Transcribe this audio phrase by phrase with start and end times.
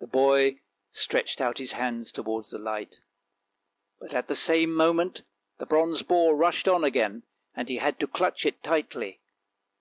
[0.00, 0.60] The boy
[0.90, 2.98] stretched out his hands towards the light,
[4.00, 5.22] but at the same moment
[5.58, 7.22] the bronze boar rushed on again,
[7.54, 9.20] and he had to clutch it tightly.